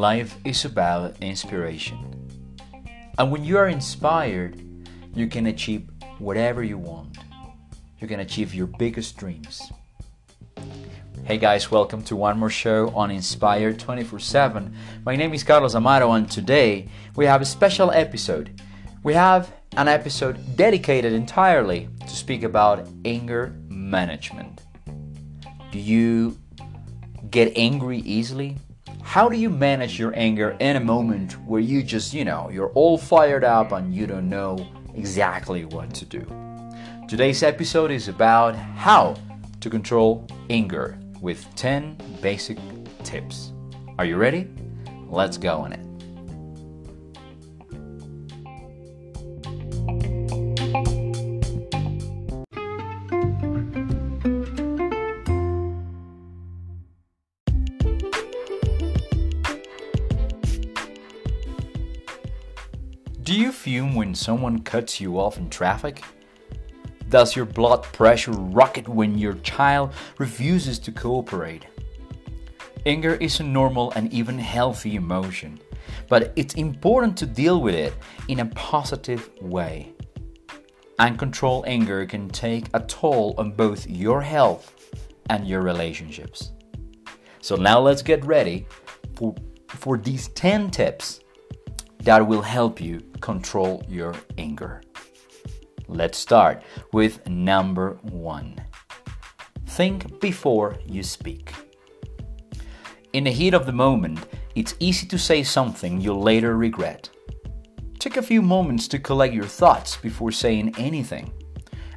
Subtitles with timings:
[0.00, 1.98] Life is about inspiration.
[3.18, 4.56] And when you are inspired,
[5.14, 7.18] you can achieve whatever you want.
[7.98, 9.70] You can achieve your biggest dreams.
[11.24, 14.74] Hey guys, welcome to one more show on Inspired 24 7.
[15.04, 18.58] My name is Carlos Amaro, and today we have a special episode.
[19.02, 24.62] We have an episode dedicated entirely to speak about anger management.
[25.70, 26.38] Do you
[27.30, 28.56] get angry easily?
[29.10, 32.70] How do you manage your anger in a moment where you just, you know, you're
[32.76, 34.64] all fired up and you don't know
[34.94, 36.24] exactly what to do?
[37.08, 39.16] Today's episode is about how
[39.62, 42.56] to control anger with 10 basic
[43.02, 43.52] tips.
[43.98, 44.48] Are you ready?
[45.08, 45.89] Let's go on it.
[63.78, 66.02] When someone cuts you off in traffic?
[67.08, 71.66] Does your blood pressure rocket when your child refuses to cooperate?
[72.84, 75.60] Anger is a normal and even healthy emotion,
[76.08, 77.94] but it's important to deal with it
[78.26, 79.92] in a positive way.
[80.98, 84.74] Uncontrolled anger can take a toll on both your health
[85.28, 86.50] and your relationships.
[87.40, 88.66] So now let's get ready
[89.14, 89.32] for,
[89.68, 91.20] for these 10 tips
[92.02, 94.82] that will help you control your anger.
[95.88, 96.62] Let's start
[96.92, 98.60] with number one
[99.70, 101.54] think before you speak.
[103.12, 104.18] In the heat of the moment,
[104.54, 107.08] it's easy to say something you'll later regret.
[107.98, 111.32] Take a few moments to collect your thoughts before saying anything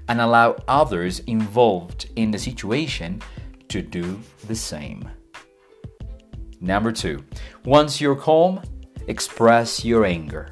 [0.08, 3.22] and allow others involved in the situation
[3.70, 5.10] to do the same.
[6.62, 7.26] Number two,
[7.66, 8.62] once you're calm,
[9.08, 10.50] express your anger.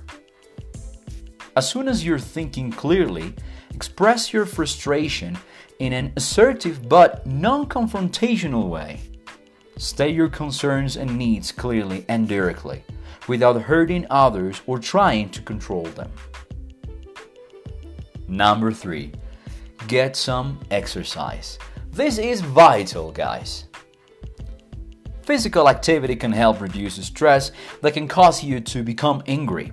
[1.56, 3.34] As soon as you're thinking clearly,
[3.73, 5.38] express your frustration
[5.79, 9.01] in an assertive but non confrontational way.
[9.78, 12.84] State your concerns and needs clearly and directly,
[13.28, 16.11] without hurting others or trying to control them.
[18.28, 19.11] Number three,
[19.88, 21.57] get some exercise.
[21.91, 23.66] This is vital, guys.
[25.24, 27.52] Physical activity can help reduce stress
[27.82, 29.72] that can cause you to become angry.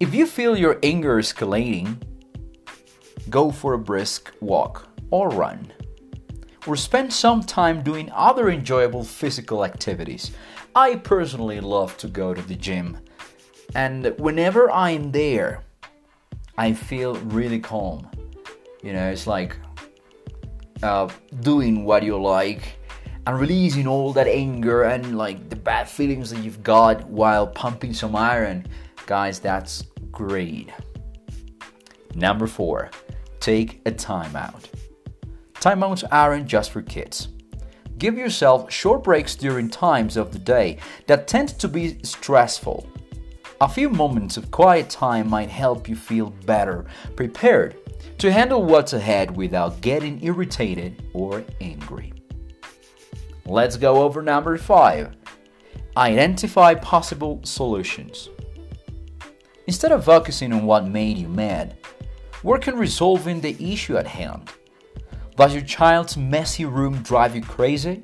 [0.00, 2.00] If you feel your anger escalating,
[3.30, 5.72] go for a brisk walk or run.
[6.66, 10.30] Or spend some time doing other enjoyable physical activities.
[10.74, 12.98] I personally love to go to the gym,
[13.74, 15.62] and whenever I'm there,
[16.56, 18.08] I feel really calm.
[18.82, 19.56] You know, it's like
[20.82, 21.08] uh,
[21.40, 22.76] doing what you like
[23.26, 27.94] and releasing all that anger and like the bad feelings that you've got while pumping
[27.94, 28.66] some iron.
[29.06, 30.70] Guys, that's great.
[32.14, 32.90] Number four,
[33.40, 34.64] take a timeout.
[35.54, 37.28] Timeouts aren't just for kids.
[37.96, 42.86] Give yourself short breaks during times of the day that tend to be stressful.
[43.60, 46.84] A few moments of quiet time might help you feel better
[47.16, 47.76] prepared
[48.18, 52.12] to handle what's ahead without getting irritated or angry.
[53.46, 55.14] Let's go over number five.
[55.96, 58.30] Identify possible solutions.
[59.66, 61.76] Instead of focusing on what made you mad,
[62.42, 64.50] work on resolving the issue at hand.
[65.36, 68.02] Does your child's messy room drive you crazy?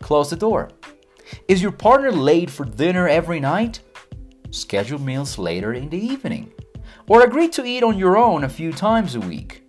[0.00, 0.70] Close the door.
[1.48, 3.80] Is your partner late for dinner every night?
[4.50, 6.52] Schedule meals later in the evening.
[7.08, 9.62] Or agree to eat on your own a few times a week.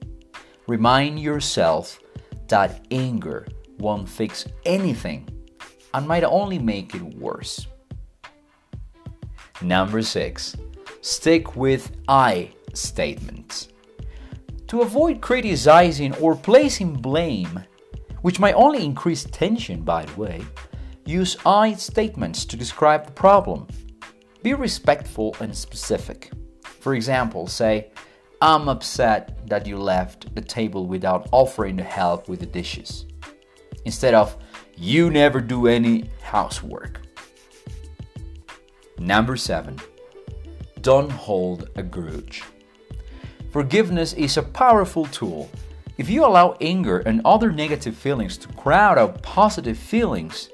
[0.68, 2.00] Remind yourself
[2.48, 3.48] that anger
[3.80, 5.30] won't fix anything
[5.94, 7.68] and might only make it worse.
[9.62, 10.56] Number six,
[11.02, 13.70] stick with I statements.
[14.68, 17.64] To avoid criticizing or placing blame,
[18.22, 20.44] which might only increase tension, by the way,
[21.06, 23.68] use I statements to describe the problem.
[24.44, 26.32] Be respectful and specific.
[26.64, 27.92] For example, say,
[28.42, 33.06] I'm upset that you left the table without offering to help with the dishes
[33.84, 34.38] instead of
[34.78, 37.02] you never do any housework.
[38.98, 39.80] Number seven,
[40.82, 42.44] don't hold a grudge.
[43.52, 45.50] Forgiveness is a powerful tool.
[45.98, 50.50] If you allow anger and other negative feelings to crowd out positive feelings,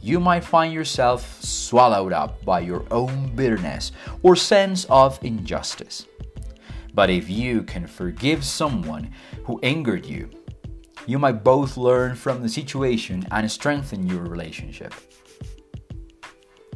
[0.00, 6.06] you might find yourself swallowed up by your own bitterness or sense of injustice.
[6.94, 9.10] But if you can forgive someone
[9.44, 10.30] who angered you,
[11.08, 14.92] you might both learn from the situation and strengthen your relationship.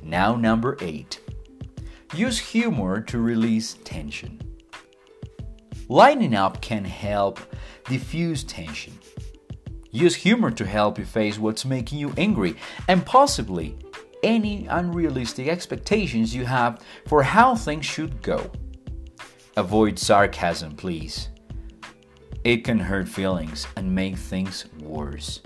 [0.03, 1.21] Now, number eight
[2.15, 4.41] use humor to release tension.
[5.91, 7.41] Lightening up can help
[7.85, 8.99] diffuse tension.
[9.91, 12.57] Use humor to help you face what's making you angry
[12.89, 13.77] and possibly
[14.23, 18.51] any unrealistic expectations you have for how things should go.
[19.59, 21.29] Avoid sarcasm, please.
[22.45, 25.41] It can hurt feelings and make things worse.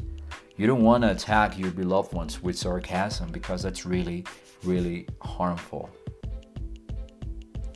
[0.56, 4.24] You don't want to attack your beloved ones with sarcasm because that's really,
[4.64, 5.90] really harmful.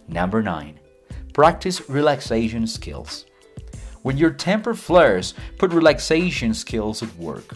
[0.09, 0.81] Number nine,
[1.35, 3.27] practice relaxation skills.
[4.01, 7.55] When your temper flares, put relaxation skills at work.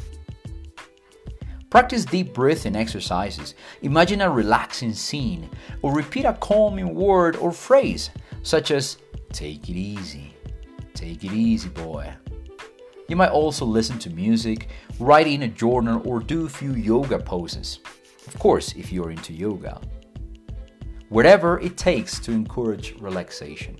[1.71, 3.55] Practice deep breathing exercises.
[3.81, 5.49] Imagine a relaxing scene
[5.81, 8.11] or repeat a calming word or phrase
[8.43, 8.99] such as
[9.33, 10.34] take it easy,
[10.95, 12.13] take it easy, boy.
[13.09, 14.69] You might also listen to music,
[14.99, 17.81] write in a journal, or do a few yoga poses.
[18.27, 19.81] Of course, if you're into yoga.
[21.11, 23.77] Whatever it takes to encourage relaxation.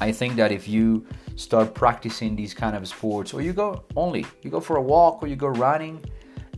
[0.00, 1.04] I think that if you
[1.34, 5.22] start practicing these kind of sports, or you go only, you go for a walk,
[5.22, 6.04] or you go running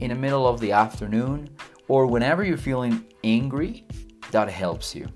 [0.00, 1.48] in the middle of the afternoon,
[1.88, 3.86] or whenever you're feeling angry,
[4.30, 5.08] that helps you.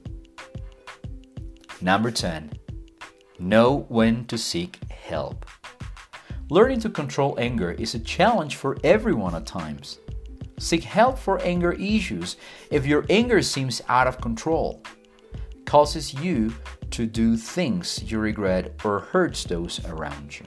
[1.83, 2.53] Number 10.
[3.39, 5.45] Know when to seek help.
[6.51, 9.99] Learning to control anger is a challenge for everyone at times.
[10.59, 12.37] Seek help for anger issues
[12.71, 14.83] if your anger seems out of control,
[15.65, 16.55] causes you
[16.93, 20.47] to do things you regret or hurts those around you.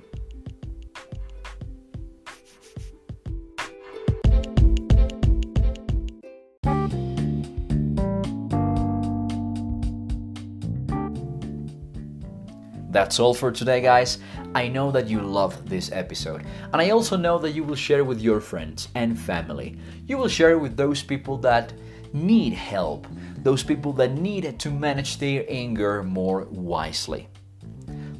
[12.98, 14.18] That's all for today, guys.
[14.56, 18.00] I know that you love this episode, and I also know that you will share
[18.00, 19.78] it with your friends and family.
[20.08, 21.74] You will share it with those people that
[22.12, 23.06] need help,
[23.44, 27.30] those people that need to manage their anger more wisely.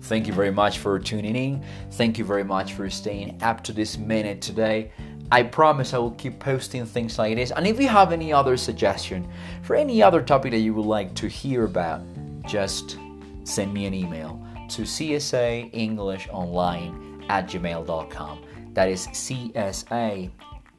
[0.02, 1.64] Thank you very much for tuning in.
[1.94, 4.92] Thank you very much for staying up to this minute today.
[5.32, 7.50] I promise I will keep posting things like this.
[7.50, 9.28] And if you have any other suggestion
[9.64, 12.04] for any other topic that you would like to hear about,
[12.46, 13.00] just
[13.44, 18.42] send me an email to csaenglishonline at gmail.com.
[18.74, 20.30] That is C S A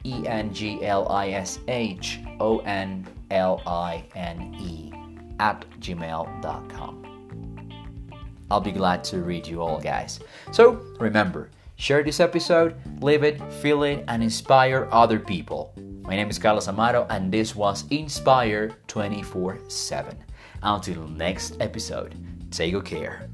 [0.04, 4.92] E N G L I S H O N L I N E
[5.40, 7.04] at gmail.com.
[8.50, 10.20] I'll be glad to read you all, guys.
[10.52, 15.74] So remember, share this episode, live it, feel it, and inspire other people.
[16.02, 20.16] My name is Carlos Amaro, and this was Inspire 24 7.
[20.62, 22.14] Until next episode,
[22.50, 23.28] take good care.